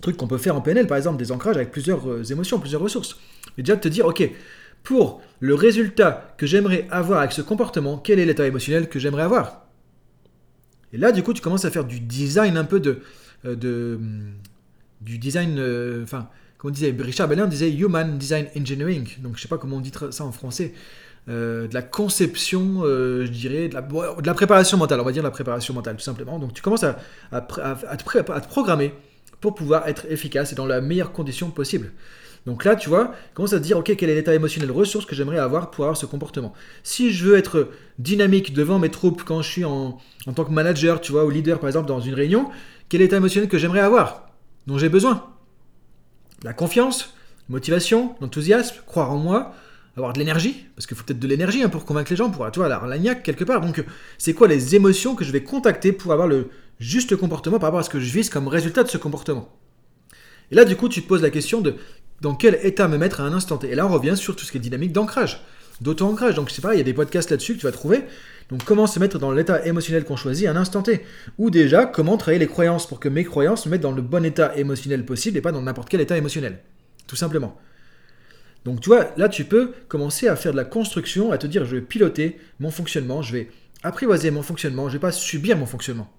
Truc 0.00 0.16
qu'on 0.16 0.26
peut 0.26 0.38
faire 0.38 0.56
en 0.56 0.60
PNL, 0.60 0.86
par 0.86 0.98
exemple, 0.98 1.16
des 1.16 1.32
ancrages 1.32 1.56
avec 1.56 1.70
plusieurs 1.70 2.08
euh, 2.08 2.22
émotions, 2.24 2.58
plusieurs 2.58 2.82
ressources. 2.82 3.18
Mais 3.56 3.62
déjà 3.62 3.76
de 3.76 3.80
te 3.80 3.88
dire, 3.88 4.04
ok, 4.06 4.30
pour 4.82 5.22
le 5.40 5.54
résultat 5.54 6.34
que 6.36 6.46
j'aimerais 6.46 6.86
avoir 6.90 7.20
avec 7.20 7.32
ce 7.32 7.40
comportement, 7.40 7.96
quel 7.96 8.18
est 8.18 8.26
l'état 8.26 8.46
émotionnel 8.46 8.88
que 8.88 8.98
j'aimerais 8.98 9.22
avoir? 9.22 9.66
Et 10.92 10.98
là, 10.98 11.12
du 11.12 11.22
coup, 11.22 11.32
tu 11.32 11.40
commences 11.40 11.64
à 11.64 11.70
faire 11.70 11.84
du 11.84 12.00
design 12.00 12.56
un 12.56 12.64
peu 12.64 12.80
de. 12.80 13.00
Euh, 13.44 13.56
de 13.56 13.98
du 15.00 15.18
design. 15.18 15.56
Euh, 15.58 16.02
enfin, 16.02 16.28
comme 16.58 16.70
on 16.70 16.72
disait, 16.72 16.94
Richard 16.98 17.28
Bellin 17.28 17.46
disait 17.46 17.70
Human 17.72 18.18
Design 18.18 18.48
Engineering. 18.56 19.08
Donc, 19.20 19.36
je 19.36 19.42
sais 19.42 19.48
pas 19.48 19.58
comment 19.58 19.76
on 19.76 19.80
dit 19.80 19.92
ça 20.10 20.24
en 20.24 20.32
français. 20.32 20.74
De 21.26 21.68
la 21.72 21.82
conception, 21.82 22.82
je 22.84 23.26
dirais, 23.26 23.68
de 23.68 23.74
la, 23.74 24.34
préparation 24.34 24.78
mentale, 24.78 25.00
on 25.00 25.04
va 25.04 25.10
dire 25.10 25.24
la 25.24 25.32
préparation 25.32 25.74
mentale, 25.74 25.96
tout 25.96 26.04
simplement. 26.04 26.38
Donc, 26.38 26.54
tu 26.54 26.62
commences 26.62 26.84
à 26.84 26.94
te 27.40 28.48
programmer 28.48 28.94
pour 29.40 29.54
pouvoir 29.54 29.88
être 29.88 30.06
efficace 30.10 30.52
et 30.52 30.54
dans 30.54 30.66
la 30.66 30.80
meilleure 30.80 31.12
condition 31.12 31.50
possible. 31.50 31.92
Donc 32.46 32.64
là, 32.64 32.76
tu 32.76 32.88
vois, 32.88 33.12
commence 33.34 33.52
à 33.52 33.58
te 33.58 33.64
dire, 33.64 33.76
ok, 33.76 33.92
quel 33.96 34.08
est 34.08 34.14
l'état 34.14 34.32
émotionnel 34.32 34.70
ressource 34.70 35.04
que 35.04 35.16
j'aimerais 35.16 35.38
avoir 35.38 35.72
pour 35.72 35.84
avoir 35.84 35.96
ce 35.96 36.06
comportement. 36.06 36.54
Si 36.84 37.10
je 37.12 37.24
veux 37.24 37.36
être 37.36 37.70
dynamique 37.98 38.54
devant 38.54 38.78
mes 38.78 38.88
troupes 38.88 39.24
quand 39.24 39.42
je 39.42 39.50
suis 39.50 39.64
en, 39.64 39.98
tant 40.34 40.44
que 40.44 40.52
manager, 40.52 41.00
tu 41.00 41.10
vois, 41.10 41.24
ou 41.24 41.30
leader 41.30 41.58
par 41.58 41.68
exemple 41.68 41.88
dans 41.88 42.00
une 42.00 42.14
réunion, 42.14 42.48
quel 42.88 43.00
est 43.00 43.04
l'état 43.04 43.16
émotionnel 43.16 43.48
que 43.48 43.58
j'aimerais 43.58 43.80
avoir, 43.80 44.30
dont 44.68 44.78
j'ai 44.78 44.88
besoin? 44.88 45.26
La 46.44 46.52
confiance, 46.52 47.14
motivation, 47.48 48.14
l'enthousiasme, 48.20 48.76
croire 48.86 49.10
en 49.10 49.16
moi, 49.16 49.52
avoir 49.96 50.12
de 50.12 50.20
l'énergie, 50.20 50.66
parce 50.76 50.86
qu'il 50.86 50.96
faut 50.96 51.02
peut-être 51.02 51.18
de 51.18 51.26
l'énergie 51.26 51.64
hein, 51.64 51.68
pour 51.68 51.84
convaincre 51.84 52.12
les 52.12 52.16
gens, 52.16 52.30
pour, 52.30 52.48
tu 52.52 52.60
vois, 52.60 52.68
la 52.68 52.80
lagnac 52.86 53.24
quelque 53.24 53.44
part. 53.44 53.60
Donc, 53.60 53.84
c'est 54.18 54.34
quoi 54.34 54.46
les 54.46 54.76
émotions 54.76 55.16
que 55.16 55.24
je 55.24 55.32
vais 55.32 55.42
contacter 55.42 55.90
pour 55.90 56.12
avoir 56.12 56.28
le 56.28 56.50
juste 56.78 57.16
comportement 57.16 57.58
par 57.58 57.68
rapport 57.68 57.80
à 57.80 57.82
ce 57.82 57.90
que 57.90 58.00
je 58.00 58.12
vise 58.12 58.28
comme 58.28 58.48
résultat 58.48 58.82
de 58.82 58.88
ce 58.88 58.98
comportement 58.98 59.48
Et 60.50 60.54
là, 60.54 60.64
du 60.64 60.76
coup, 60.76 60.88
tu 60.88 61.02
te 61.02 61.08
poses 61.08 61.22
la 61.22 61.30
question 61.30 61.60
de 61.60 61.76
dans 62.20 62.34
quel 62.34 62.58
état 62.62 62.88
me 62.88 62.98
mettre 62.98 63.20
à 63.20 63.24
un 63.24 63.32
instant 63.32 63.58
T. 63.58 63.70
Et 63.70 63.74
là, 63.74 63.86
on 63.86 63.90
revient 63.90 64.16
sur 64.16 64.36
tout 64.36 64.44
ce 64.44 64.52
qui 64.52 64.58
est 64.58 64.60
dynamique 64.60 64.92
d'ancrage, 64.92 65.42
d'auto-ancrage. 65.80 66.34
Donc, 66.34 66.48
je 66.48 66.54
sais 66.54 66.62
il 66.72 66.78
y 66.78 66.80
a 66.80 66.84
des 66.84 66.94
podcasts 66.94 67.30
là-dessus 67.30 67.54
que 67.54 67.60
tu 67.60 67.66
vas 67.66 67.72
trouver. 67.72 68.04
Donc, 68.50 68.64
comment 68.64 68.86
se 68.86 68.98
mettre 68.98 69.18
dans 69.18 69.32
l'état 69.32 69.66
émotionnel 69.66 70.04
qu'on 70.04 70.16
choisit 70.16 70.46
à 70.46 70.52
un 70.52 70.56
instant 70.56 70.82
T 70.82 71.04
Ou 71.38 71.50
déjà, 71.50 71.84
comment 71.84 72.16
travailler 72.16 72.38
les 72.38 72.46
croyances 72.46 72.86
pour 72.86 73.00
que 73.00 73.08
mes 73.08 73.24
croyances 73.24 73.66
me 73.66 73.72
mettent 73.72 73.82
dans 73.82 73.92
le 73.92 74.02
bon 74.02 74.24
état 74.24 74.56
émotionnel 74.56 75.04
possible 75.04 75.36
et 75.36 75.40
pas 75.40 75.52
dans 75.52 75.62
n'importe 75.62 75.88
quel 75.88 76.00
état 76.00 76.16
émotionnel. 76.16 76.60
Tout 77.06 77.16
simplement. 77.16 77.58
Donc, 78.64 78.80
tu 78.80 78.88
vois, 78.88 79.12
là, 79.16 79.28
tu 79.28 79.44
peux 79.44 79.72
commencer 79.88 80.28
à 80.28 80.36
faire 80.36 80.52
de 80.52 80.56
la 80.56 80.64
construction, 80.64 81.32
à 81.32 81.38
te 81.38 81.46
dire, 81.46 81.64
je 81.64 81.76
vais 81.76 81.82
piloter 81.82 82.38
mon 82.58 82.70
fonctionnement, 82.70 83.22
je 83.22 83.32
vais 83.32 83.50
apprivoiser 83.82 84.30
mon 84.30 84.42
fonctionnement, 84.42 84.84
je 84.84 84.94
ne 84.94 84.98
vais 84.98 85.02
pas 85.02 85.12
subir 85.12 85.56
mon 85.56 85.66
fonctionnement. 85.66 86.10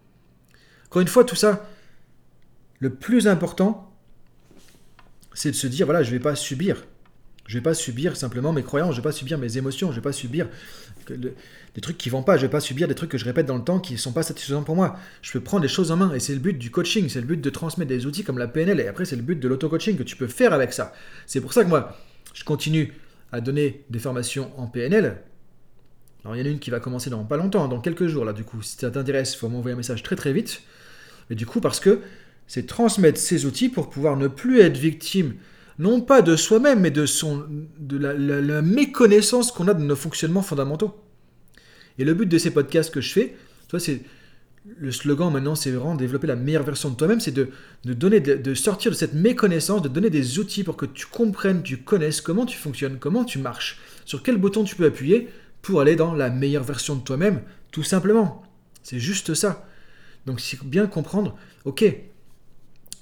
Encore 0.89 1.01
une 1.01 1.07
fois, 1.07 1.23
tout 1.23 1.35
ça, 1.35 1.69
le 2.79 2.93
plus 2.93 3.27
important, 3.27 3.91
c'est 5.33 5.51
de 5.51 5.55
se 5.55 5.67
dire, 5.67 5.85
voilà, 5.85 6.03
je 6.03 6.09
ne 6.09 6.17
vais 6.17 6.23
pas 6.23 6.35
subir. 6.35 6.85
Je 7.45 7.55
ne 7.55 7.59
vais 7.59 7.63
pas 7.63 7.73
subir 7.73 8.17
simplement 8.17 8.51
mes 8.51 8.63
croyances, 8.63 8.91
je 8.93 8.99
ne 8.99 9.03
vais 9.03 9.09
pas 9.09 9.13
subir 9.13 9.37
mes 9.37 9.57
émotions, 9.57 9.87
je 9.87 9.91
ne 9.93 9.95
vais 9.95 10.03
pas 10.03 10.11
subir 10.11 10.49
des 11.07 11.81
trucs 11.81 11.97
qui 11.97 12.09
vont 12.09 12.21
pas, 12.21 12.35
je 12.35 12.41
ne 12.41 12.47
vais 12.47 12.51
pas 12.51 12.59
subir 12.59 12.89
des 12.89 12.95
trucs 12.95 13.09
que 13.09 13.17
je 13.17 13.23
répète 13.23 13.45
dans 13.45 13.55
le 13.55 13.63
temps 13.63 13.79
qui 13.79 13.93
ne 13.93 13.97
sont 13.97 14.11
pas 14.11 14.23
satisfaisants 14.23 14.63
pour 14.63 14.75
moi. 14.75 14.97
Je 15.21 15.31
peux 15.31 15.39
prendre 15.39 15.63
les 15.63 15.69
choses 15.69 15.91
en 15.91 15.95
main 15.95 16.13
et 16.13 16.19
c'est 16.19 16.33
le 16.33 16.39
but 16.39 16.57
du 16.57 16.71
coaching, 16.71 17.07
c'est 17.07 17.21
le 17.21 17.27
but 17.27 17.39
de 17.39 17.49
transmettre 17.49 17.87
des 17.87 18.05
outils 18.05 18.25
comme 18.25 18.37
la 18.37 18.49
PNL 18.49 18.81
et 18.81 18.87
après 18.87 19.05
c'est 19.05 19.15
le 19.15 19.21
but 19.21 19.39
de 19.39 19.47
l'auto-coaching 19.47 19.95
que 19.95 20.03
tu 20.03 20.17
peux 20.17 20.27
faire 20.27 20.51
avec 20.51 20.73
ça. 20.73 20.93
C'est 21.25 21.39
pour 21.39 21.53
ça 21.53 21.63
que 21.63 21.69
moi, 21.69 21.97
je 22.33 22.43
continue 22.43 22.93
à 23.31 23.39
donner 23.39 23.85
des 23.89 23.99
formations 23.99 24.51
en 24.59 24.67
PNL. 24.67 25.21
Alors 26.27 26.35
il 26.35 26.39
y 26.39 26.43
en 26.43 26.45
a 26.45 26.51
une 26.51 26.59
qui 26.59 26.71
va 26.71 26.81
commencer 26.81 27.09
dans 27.09 27.23
pas 27.23 27.37
longtemps, 27.37 27.69
dans 27.69 27.79
quelques 27.79 28.07
jours 28.07 28.25
là 28.25 28.33
du 28.33 28.43
coup. 28.43 28.61
Si 28.61 28.75
ça 28.75 28.91
t'intéresse, 28.91 29.33
il 29.33 29.37
faut 29.37 29.47
m'envoyer 29.47 29.75
un 29.75 29.77
message 29.77 30.03
très 30.03 30.17
très 30.17 30.33
vite. 30.33 30.61
Mais 31.29 31.37
du 31.37 31.45
coup 31.45 31.61
parce 31.61 31.79
que 31.79 32.01
c'est 32.47 32.67
transmettre 32.67 33.17
ces 33.17 33.45
outils 33.45 33.69
pour 33.69 33.89
pouvoir 33.89 34.17
ne 34.17 34.27
plus 34.27 34.59
être 34.59 34.75
victime, 34.75 35.35
non 35.79 36.01
pas 36.01 36.21
de 36.21 36.35
soi-même, 36.35 36.81
mais 36.81 36.91
de, 36.91 37.05
son, 37.05 37.45
de 37.79 37.97
la, 37.97 38.61
méconnaissance 38.61 39.53
qu'on 39.53 39.69
a 39.69 39.73
de 39.73 39.83
nos 39.83 39.95
fonctionnements 39.95 40.41
fondamentaux. 40.41 41.01
Et 41.97 42.03
le 42.03 42.13
but 42.13 42.25
de 42.25 42.37
ces 42.37 42.51
podcasts 42.51 42.93
que 42.93 42.99
je 42.99 43.13
fais, 43.13 43.35
toi, 43.69 43.79
c'est 43.79 44.01
le 44.77 44.91
slogan 44.91 45.31
maintenant, 45.31 45.55
c'est 45.55 45.71
vraiment 45.71 45.95
développer 45.95 46.27
la 46.27 46.35
meilleure 46.35 46.63
version 46.63 46.89
de 46.89 46.95
toi-même, 46.95 47.21
c'est 47.21 47.31
de, 47.31 47.49
donner, 47.85 48.19
de, 48.19 48.53
sortir 48.53 48.91
de 48.91 48.97
cette 48.97 49.13
méconnaissance, 49.13 49.81
de 49.81 49.87
donner 49.87 50.09
des 50.09 50.39
outils 50.39 50.65
pour 50.65 50.75
que 50.75 50.85
tu 50.85 51.05
comprennes, 51.05 51.63
tu 51.63 51.77
connaisses 51.77 52.19
comment 52.19 52.45
tu 52.45 52.57
fonctionnes, 52.57 52.97
comment 52.99 53.23
tu 53.23 53.39
marches, 53.39 53.79
sur 54.03 54.23
quel 54.23 54.37
bouton 54.37 54.65
tu 54.65 54.75
peux 54.75 54.85
appuyer 54.85 55.29
pour 55.67 55.81
aller 55.81 55.95
dans 55.95 56.13
la 56.13 56.29
meilleure 56.29 56.63
version 56.63 56.95
de 56.95 57.01
toi-même, 57.01 57.41
tout 57.71 57.83
simplement. 57.83 58.43
C'est 58.83 58.99
juste 58.99 59.33
ça. 59.33 59.67
Donc, 60.25 60.39
c'est 60.39 60.61
bien 60.63 60.87
comprendre, 60.87 61.35
ok, 61.65 61.85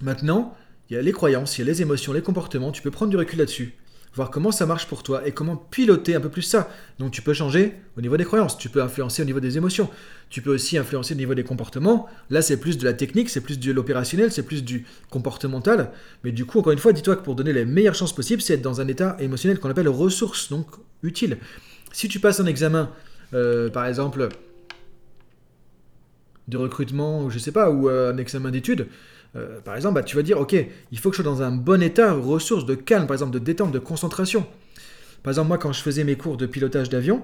Maintenant, 0.02 0.56
il 0.90 0.96
y 0.96 1.00
a 1.00 1.02
les 1.02 1.12
croyances, 1.12 1.58
il 1.58 1.62
y 1.62 1.64
a 1.64 1.72
les 1.72 1.82
émotions, 1.82 2.14
les 2.14 2.22
comportements, 2.22 2.72
tu 2.72 2.82
peux 2.82 2.92
prendre 2.92 3.10
du 3.10 3.18
recul 3.18 3.40
là-dessus, 3.40 3.74
voir 4.14 4.30
comment 4.30 4.52
ça 4.52 4.66
marche 4.66 4.88
pour 4.88 5.04
toi 5.04 5.26
et 5.26 5.32
comment 5.32 5.56
piloter 5.56 6.16
un 6.16 6.20
peu 6.20 6.30
plus 6.30 6.42
ça. 6.42 6.70
Donc 7.00 7.12
tu 7.12 7.22
peux 7.22 7.34
changer 7.34 7.76
au 7.98 8.02
niveau 8.02 8.18
des 8.18 8.26
croyances, 8.26 8.58
tu 8.58 8.70
peux 8.70 8.84
influencer 8.84 9.22
au 9.22 9.26
niveau 9.26 9.40
des 9.40 9.58
émotions, 9.58 9.90
tu 10.30 10.42
peux 10.42 10.54
aussi 10.54 10.78
influencer 10.78 11.14
au 11.14 11.18
niveau 11.18 11.34
des 11.34 11.44
comportements. 11.44 12.08
Là, 12.30 12.42
c'est 12.42 12.58
plus 12.60 12.78
de 12.78 12.84
la 12.84 12.94
technique, 12.94 13.30
c'est 13.30 13.42
plus 13.42 13.58
de 13.58 13.72
l'opérationnel, 13.72 14.32
c'est 14.32 14.44
plus 14.44 14.64
du 14.64 14.86
comportemental. 15.10 15.92
Mais 16.24 16.32
du 16.32 16.46
coup, 16.46 16.60
encore 16.60 16.74
une 16.74 16.80
fois, 16.80 16.92
dis-toi 16.92 17.16
que 17.16 17.24
pour 17.24 17.36
donner 17.36 17.54
les 17.54 17.66
meilleures 17.66 17.96
chances 17.96 18.14
possibles, 18.14 18.42
c'est 18.42 18.56
être 18.56 18.62
dans 18.62 18.82
un 18.82 18.88
état 18.88 19.16
émotionnel 19.20 19.60
qu'on 19.60 19.70
appelle 19.70 19.90
ressource, 19.90 20.50
donc 20.50 20.68
utile. 21.04 21.38
Si 21.96 22.10
tu 22.10 22.20
passes 22.20 22.42
un 22.42 22.46
examen, 22.46 22.92
euh, 23.34 23.70
par 23.70 23.86
exemple, 23.86 24.28
de 26.50 26.58
recrutement, 26.58 27.24
ou 27.24 27.30
je 27.30 27.40
sais 27.40 27.54
pas, 27.54 27.72
ou 27.72 27.88
euh, 27.88 28.12
un 28.12 28.18
examen 28.18 28.52
d'études, 28.52 28.88
euh, 29.38 29.62
par 29.62 29.78
exemple, 29.78 29.96
bah, 29.96 30.04
tu 30.04 30.18
vas 30.18 30.22
dire, 30.22 30.38
ok, 30.38 30.58
il 30.92 31.00
faut 31.00 31.10
que 31.10 31.16
je 31.16 31.22
sois 31.22 31.32
dans 31.32 31.42
un 31.42 31.52
bon 31.52 31.82
état, 31.82 32.12
ressources 32.12 32.66
de 32.66 32.76
calme, 32.76 33.08
par 33.08 33.14
exemple, 33.14 33.32
de 33.32 33.40
détente, 33.40 33.72
de 33.72 33.80
concentration. 33.80 34.46
Par 35.24 35.32
exemple, 35.32 35.48
moi, 35.48 35.58
quand 35.58 35.72
je 35.72 35.82
faisais 35.82 36.04
mes 36.04 36.18
cours 36.18 36.36
de 36.36 36.46
pilotage 36.46 36.90
d'avion, 36.90 37.24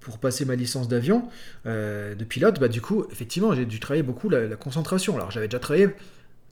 pour 0.00 0.18
passer 0.18 0.44
ma 0.44 0.54
licence 0.54 0.86
d'avion, 0.86 1.26
de 1.64 2.24
pilote, 2.28 2.60
bah, 2.60 2.68
du 2.68 2.82
coup, 2.82 3.06
effectivement, 3.10 3.54
j'ai 3.54 3.64
dû 3.64 3.80
travailler 3.80 4.02
beaucoup 4.02 4.28
la, 4.28 4.46
la 4.46 4.56
concentration. 4.56 5.16
Alors, 5.16 5.30
j'avais 5.30 5.48
déjà 5.48 5.58
travaillé 5.58 5.88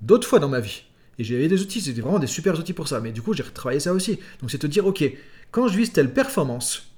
d'autres 0.01 0.27
fois 0.27 0.39
dans 0.39 0.49
ma 0.49 0.61
vie. 0.61 0.85
Et 1.19 1.25
j'avais 1.25 1.47
des 1.47 1.61
outils, 1.61 1.83
c'était 1.83 2.01
vraiment 2.01 2.19
des 2.19 2.27
super 2.27 2.59
outils 2.59 2.73
pour 2.73 2.89
ça. 2.89 3.01
Mais 3.01 3.13
du 3.13 3.21
coup, 3.21 3.35
j'ai 3.35 3.43
retravaillé 3.43 3.81
ça 3.81 3.93
aussi. 3.93 4.19
Donc, 4.41 4.51
c'est 4.51 4.59
te 4.59 4.67
dire, 4.67 4.87
ok, 4.87 5.05
quand 5.55 5.69
je 5.69 5.77
vise 5.77 5.93
telle 5.93 6.13
performance, 6.13 6.91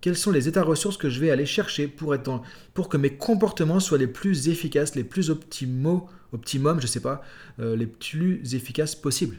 quels 0.00 0.16
sont 0.16 0.30
les 0.30 0.48
états 0.48 0.62
ressources 0.62 0.96
que 0.96 1.10
je 1.10 1.20
vais 1.20 1.30
aller 1.30 1.44
chercher 1.44 1.86
pour, 1.88 2.14
être 2.14 2.22
dans, 2.22 2.42
pour 2.72 2.88
que 2.88 2.96
mes 2.96 3.10
comportements 3.10 3.80
soient 3.80 3.98
les 3.98 4.06
plus 4.06 4.48
efficaces, 4.48 4.94
les 4.94 5.04
plus 5.04 5.28
optimaux, 5.28 6.08
optimum, 6.32 6.80
je 6.80 6.86
sais 6.86 7.00
pas, 7.00 7.22
euh, 7.60 7.76
les 7.76 7.86
plus 7.86 8.54
efficaces 8.54 8.94
possibles? 8.94 9.36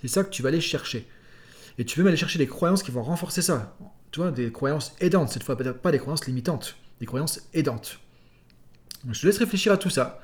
C'est 0.00 0.08
ça 0.08 0.24
que 0.24 0.30
tu 0.30 0.42
vas 0.42 0.48
aller 0.48 0.60
chercher. 0.60 1.06
Et 1.78 1.84
tu 1.84 2.00
veux 2.00 2.08
aller 2.08 2.16
chercher 2.16 2.40
des 2.40 2.48
croyances 2.48 2.82
qui 2.82 2.90
vont 2.90 3.04
renforcer 3.04 3.42
ça. 3.42 3.76
Tu 4.10 4.18
vois, 4.18 4.32
des 4.32 4.50
croyances 4.50 4.92
aidantes, 4.98 5.28
cette 5.28 5.44
fois, 5.44 5.56
pas 5.56 5.92
des 5.92 5.98
croyances 6.00 6.26
limitantes, 6.26 6.74
des 6.98 7.06
croyances 7.06 7.42
aidantes. 7.54 8.00
Je 9.08 9.20
te 9.20 9.26
laisse 9.26 9.38
réfléchir 9.38 9.70
à 9.70 9.76
tout 9.76 9.90
ça. 9.90 10.20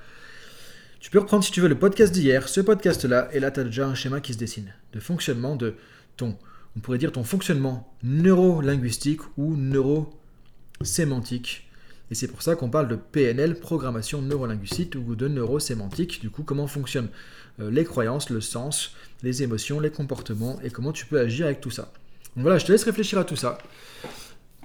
Tu 0.99 1.09
peux 1.09 1.21
reprendre, 1.21 1.45
si 1.45 1.53
tu 1.53 1.61
veux, 1.61 1.69
le 1.69 1.79
podcast 1.79 2.13
d'hier, 2.13 2.49
ce 2.49 2.61
podcast-là, 2.61 3.29
et 3.31 3.39
là, 3.39 3.53
tu 3.53 3.61
as 3.61 3.65
déjà 3.65 3.87
un 3.87 3.95
schéma 3.95 4.21
qui 4.21 4.33
se 4.33 4.39
dessine 4.39 4.75
de 4.93 4.99
fonctionnement 4.99 5.55
de 5.55 5.77
ton, 6.17 6.37
on 6.77 6.81
pourrait 6.81 6.99
dire 6.99 7.13
ton 7.13 7.25
fonctionnement 7.25 7.91
neuro-linguistique 8.03 9.21
ou 9.37 9.57
neuro-sémantique. 9.57 11.67
Et 12.11 12.15
c'est 12.15 12.29
pour 12.29 12.43
ça 12.43 12.57
qu'on 12.57 12.71
parle 12.71 12.89
de 12.89 12.97
PNL, 12.97 13.61
programmation 13.61 14.21
neurolinguistique 14.21 14.97
ou 14.97 15.15
de 15.15 15.29
neurosémantique. 15.29 16.21
Du 16.21 16.31
coup, 16.31 16.43
comment 16.43 16.67
fonctionnent 16.67 17.11
euh, 17.61 17.71
les 17.71 17.85
croyances, 17.85 18.31
le 18.31 18.41
sens, 18.41 18.95
les 19.23 19.43
émotions, 19.43 19.81
les 19.81 19.91
comportements 19.91 20.59
et 20.63 20.71
comment 20.71 20.93
tu 20.93 21.07
peux 21.07 21.21
agir 21.21 21.47
avec 21.47 21.61
tout 21.61 21.71
ça. 21.71 21.93
Donc 22.37 22.43
voilà, 22.43 22.59
je 22.59 22.67
te 22.67 22.73
laisse 22.73 22.85
réfléchir 22.85 23.19
à 23.19 23.25
tout 23.25 23.37
ça. 23.37 23.59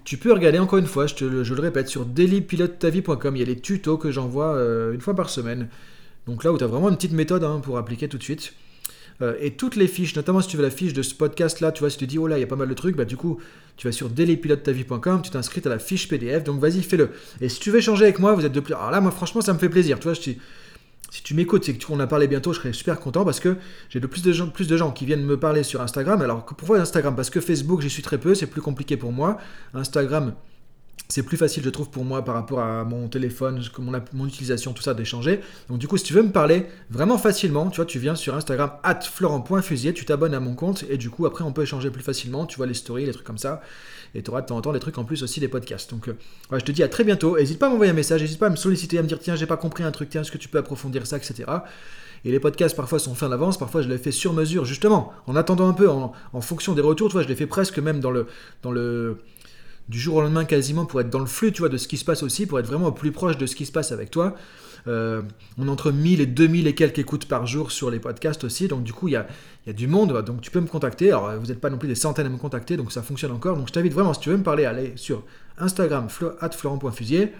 Tu 0.04 0.18
peux 0.18 0.32
regarder 0.32 0.60
encore 0.60 0.80
une 0.80 0.86
fois, 0.86 1.08
je, 1.08 1.26
le 1.26 1.62
répète, 1.62 1.88
sur 1.88 2.06
dailypilotetavie.com, 2.06 3.36
il 3.36 3.40
y 3.40 3.44
a 3.44 3.46
les 3.46 3.60
tutos 3.60 3.98
que 3.98 4.12
j'envoie 4.12 4.56
euh, 4.56 4.94
une 4.94 5.02
fois 5.02 5.16
par 5.16 5.30
semaine. 5.30 5.68
Donc 6.28 6.44
là 6.44 6.52
où 6.52 6.58
tu 6.58 6.64
as 6.64 6.68
vraiment 6.68 6.90
une 6.90 6.96
petite 6.96 7.14
méthode 7.14 7.44
hein, 7.44 7.60
pour 7.60 7.78
appliquer 7.78 8.08
tout 8.08 8.18
de 8.18 8.24
suite. 8.24 8.54
Euh, 9.22 9.36
et 9.40 9.52
toutes 9.52 9.76
les 9.76 9.88
fiches, 9.88 10.16
notamment 10.16 10.42
si 10.42 10.48
tu 10.48 10.58
veux 10.58 10.64
la 10.64 10.70
fiche 10.70 10.94
de 10.94 11.02
ce 11.02 11.16
podcast 11.16 11.62
là, 11.62 11.72
tu 11.72 11.80
vois, 11.80 11.90
si 11.90 11.98
tu 11.98 12.06
te 12.06 12.10
dis 12.10 12.18
oh 12.18 12.28
là, 12.28 12.38
il 12.38 12.42
y 12.42 12.44
a 12.44 12.48
pas 12.48 12.56
mal 12.56 12.68
de 12.68 12.74
trucs, 12.74 12.96
bah 12.96 13.06
du 13.06 13.18
coup, 13.18 13.40
tu 13.78 13.88
vas 13.88 13.92
sur 13.92 14.10
dailypilotetavie.com, 14.10 15.22
tu 15.22 15.30
t'inscris 15.30 15.62
à 15.66 15.70
la 15.70 15.80
fiche 15.80 16.08
PDF, 16.08 16.44
donc 16.44 16.60
vas-y, 16.60 16.82
fais-le. 16.82 17.12
Et 17.42 17.50
si 17.50 17.60
tu 17.60 17.72
veux 17.72 17.80
échanger 17.80 18.04
avec 18.04 18.20
moi, 18.20 18.34
vous 18.34 18.46
êtes 18.46 18.52
de 18.52 18.60
plus. 18.60 18.74
Alors 18.74 18.92
là, 18.92 19.02
moi, 19.02 19.12
franchement, 19.12 19.42
ça 19.42 19.54
me 19.54 19.60
fait 19.60 19.70
plaisir. 19.70 20.00
Tu 20.00 20.08
vois, 20.08 20.16
si 20.16 21.24
tu 21.24 21.34
m'écoutes, 21.34 21.64
c'est 21.64 21.74
que 21.74 21.78
tu, 21.78 21.88
on 21.90 22.00
a 22.00 22.08
parlé 22.08 22.28
bientôt, 22.28 22.52
je 22.52 22.60
serais 22.60 22.74
super 22.74 23.00
content 23.00 23.24
parce 23.24 23.40
que 23.40 23.56
j'ai 23.90 24.00
de 24.02 24.08
plus 24.08 24.22
de 24.22 24.34
gens, 24.34 24.50
plus 24.50 24.68
de 24.68 24.76
gens 24.76 24.92
qui 24.92 25.06
viennent 25.06 25.26
me 25.26 25.40
parler 25.40 25.64
sur 25.64 25.82
Instagram. 25.82 26.22
Alors 26.22 26.46
pourquoi 26.46 26.80
Instagram 26.80 27.16
Parce 27.16 27.30
que 27.30 27.40
Facebook, 27.40 27.82
j'y 27.82 27.90
suis 27.90 28.04
très 28.04 28.18
peu, 28.18 28.36
c'est 28.36 28.48
plus 28.48 28.62
compliqué 28.62 28.98
pour 28.98 29.14
moi. 29.14 29.38
Instagram, 29.74 30.34
c'est 31.08 31.24
plus 31.24 31.38
facile, 31.38 31.64
je 31.64 31.70
trouve, 31.70 31.90
pour 31.90 32.04
moi 32.04 32.24
par 32.24 32.34
rapport 32.34 32.60
à 32.60 32.84
mon 32.84 33.08
téléphone, 33.08 33.62
mon, 33.78 33.92
mon 34.14 34.26
utilisation, 34.26 34.74
tout 34.74 34.82
ça, 34.82 34.94
d'échanger. 34.94 35.40
Donc, 35.70 35.78
du 35.78 35.88
coup, 35.88 35.98
si 35.98 36.04
tu 36.04 36.14
veux 36.14 36.24
me 36.24 36.32
parler 36.32 36.66
vraiment 36.90 37.18
facilement, 37.18 37.70
tu 37.70 37.78
vois, 37.78 37.86
tu 37.86 38.00
viens 38.00 38.16
sur 38.16 38.36
Instagram, 38.36 38.72
at 38.84 39.02
florent.fusier, 39.02 39.94
tu 39.94 40.06
t'abonnes 40.06 40.34
à 40.34 40.40
mon 40.40 40.56
compte, 40.56 40.84
et 40.90 40.98
du 40.98 41.10
coup, 41.10 41.26
après, 41.26 41.44
on 41.44 41.52
peut 41.52 41.62
échanger 41.62 41.92
plus 41.92 42.04
facilement. 42.04 42.46
Tu 42.46 42.58
vois 42.58 42.66
les 42.66 42.74
stories, 42.74 43.06
les 43.06 43.12
trucs 43.12 43.26
comme 43.26 43.38
ça, 43.38 43.62
et 44.16 44.24
tu 44.24 44.32
auras 44.32 44.42
de 44.42 44.48
temps 44.48 44.58
en 44.58 44.62
temps 44.62 44.74
des 44.74 44.80
trucs 44.80 44.98
en 44.98 45.04
plus 45.04 45.22
aussi 45.22 45.40
des 45.40 45.48
podcasts. 45.48 45.92
Donc, 45.92 46.08
euh, 46.08 46.18
je 46.52 46.64
te 46.64 46.72
dis 46.72 46.82
à 46.82 46.88
très 46.88 47.04
bientôt. 47.04 47.38
N'hésite 47.38 47.60
pas 47.60 47.68
à 47.68 47.70
m'envoyer 47.70 47.92
un 47.92 47.96
message, 47.96 48.22
n'hésite 48.22 48.40
pas 48.40 48.48
à 48.48 48.52
me 48.52 48.56
solliciter, 48.56 48.98
à 48.98 49.04
me 49.04 49.08
dire, 49.08 49.20
tiens, 49.20 49.36
j'ai 49.36 49.46
pas 49.46 49.58
compris 49.58 49.84
un 49.84 49.92
truc, 49.92 50.10
tiens, 50.10 50.22
est-ce 50.22 50.32
que 50.32 50.38
tu 50.38 50.50
peux 50.50 50.58
approfondir 50.58 51.06
ça, 51.06 51.18
etc. 51.18 51.44
Et 52.24 52.32
les 52.32 52.40
podcasts, 52.40 52.76
parfois, 52.76 52.98
sont 52.98 53.14
faits 53.14 53.30
en 53.30 53.32
avance, 53.32 53.60
parfois, 53.60 53.84
je 53.84 53.90
les 53.90 54.00
fais 54.00 54.12
sur 54.12 54.34
mesure, 54.34 54.66
justement, 54.66 55.14
en 55.28 55.36
attendant 55.36 55.70
un 55.70 55.74
peu, 55.74 55.88
en, 55.88 56.14
en 56.34 56.42
fonction 56.42 56.74
des 56.74 56.82
retours, 56.82 57.10
tu 57.10 57.14
vois, 57.14 57.22
je 57.22 57.28
les 57.28 57.36
fais 57.36 57.46
presque 57.46 57.78
même 57.78 58.00
dans 58.00 58.12
le. 58.12 58.26
Dans 58.64 58.72
le 58.72 59.20
du 59.90 60.00
jour 60.00 60.16
au 60.16 60.22
lendemain 60.22 60.46
quasiment 60.46 60.86
pour 60.86 61.02
être 61.02 61.10
dans 61.10 61.20
le 61.20 61.26
flux 61.26 61.52
tu 61.52 61.60
vois 61.60 61.70
de 61.70 61.78
ce 61.78 61.88
qui 61.88 61.98
se 61.98 62.06
passe 62.06 62.24
aussi 62.24 62.46
pour 62.46 62.60
être 62.60 62.68
vraiment 62.68 62.88
au 62.88 62.92
plus 62.92 63.12
proche 63.12 63.38
de 63.38 63.46
ce 63.46 63.56
qui 63.56 63.66
se 63.66 63.72
passe 63.72 63.92
avec 63.92 64.12
toi 64.12 64.36
Euh, 64.88 65.24
on 65.58 65.68
entre 65.68 65.92
1000 65.92 66.22
et 66.22 66.28
2000 66.28 66.68
et 66.68 66.76
quelques 66.76 67.00
écoutes 67.00 67.26
par 67.26 67.48
jour 67.48 67.72
sur 67.72 67.90
les 67.90 67.98
podcasts 68.00 68.44
aussi 68.44 68.68
donc 68.68 68.84
du 68.84 68.94
coup 68.94 69.08
il 69.08 69.14
y 69.14 69.16
a, 69.16 69.26
y 69.66 69.72
a 69.72 69.74
du 69.74 69.88
monde 69.88 70.14
donc 70.24 70.42
tu 70.42 70.52
peux 70.52 70.62
me 70.62 70.68
contacter 70.68 71.10
alors 71.10 71.32
vous 71.40 71.48
n'êtes 71.48 71.60
pas 71.60 71.72
non 71.72 71.80
plus 71.80 71.88
des 71.88 71.96
centaines 71.96 72.28
à 72.28 72.30
me 72.30 72.38
contacter 72.38 72.78
donc 72.78 72.92
ça 72.92 73.02
fonctionne 73.02 73.32
encore 73.32 73.58
donc 73.58 73.68
je 73.68 73.74
t'invite 73.74 73.94
vraiment 73.94 74.14
si 74.14 74.20
tu 74.20 74.30
veux 74.30 74.38
me 74.38 74.44
parler 74.44 74.66
allez 74.66 74.94
sur 74.96 75.24
Instagram 75.58 76.08
florent.fusier 76.08 77.34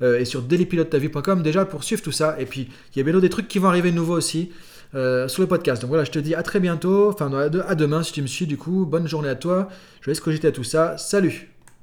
euh, 0.00 0.18
et 0.20 0.24
sur 0.24 0.40
dailypilotetavie.com 0.40 1.42
déjà 1.42 1.66
pour 1.66 1.84
suivre 1.84 2.00
tout 2.00 2.12
ça 2.12 2.40
et 2.40 2.46
puis 2.46 2.70
il 2.94 2.98
y 2.98 3.00
a 3.02 3.04
bientôt 3.04 3.20
des 3.20 3.28
trucs 3.28 3.48
qui 3.48 3.58
vont 3.58 3.68
arriver 3.68 3.90
de 3.90 3.96
nouveau 3.96 4.16
aussi 4.16 4.50
euh, 4.94 5.28
sur 5.28 5.42
le 5.42 5.48
podcast. 5.48 5.82
Donc 5.82 5.88
voilà, 5.90 6.04
je 6.04 6.10
te 6.10 6.18
dis 6.18 6.34
à 6.34 6.42
très 6.42 6.60
bientôt, 6.60 7.10
enfin 7.10 7.30
à 7.32 7.44
à 7.68 7.74
demain 7.74 8.02
si 8.02 8.12
tu 8.12 8.22
me 8.22 8.26
suis 8.26 8.46
du 8.46 8.56
coup. 8.56 8.86
Bonne 8.86 9.06
journée 9.06 9.28
à 9.28 9.36
toi. 9.36 9.68
Je 10.00 10.10
laisse 10.10 10.20
cogiter 10.20 10.48
à 10.48 10.52
tout 10.52 10.64
ça. 10.64 10.96
Salut 10.98 11.50